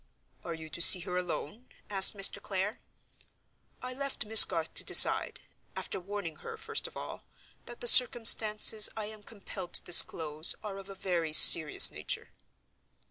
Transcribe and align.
"Are 0.43 0.55
you 0.55 0.67
to 0.67 0.81
see 0.81 1.01
her 1.01 1.15
alone?" 1.15 1.69
asked 1.87 2.17
Mr. 2.17 2.41
Clare. 2.41 2.79
"I 3.83 3.93
left 3.93 4.25
Miss 4.25 4.43
Garth 4.45 4.73
to 4.73 4.83
decide—after 4.83 5.99
warning 5.99 6.37
her, 6.37 6.57
first 6.57 6.87
of 6.87 6.97
all, 6.97 7.23
that 7.67 7.81
the 7.81 7.87
circumstances 7.87 8.89
I 8.97 9.05
am 9.05 9.21
compelled 9.21 9.73
to 9.73 9.83
disclose 9.83 10.55
are 10.63 10.79
of 10.79 10.89
a 10.89 10.95
very 10.95 11.33
serious 11.33 11.91
nature." 11.91 12.31